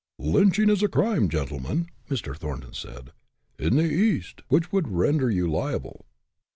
[0.17, 2.35] "Lynching is a crime, gentlemen," Mr.
[2.35, 3.11] Thornton said,
[3.59, 6.07] "in the East, which would render you liable.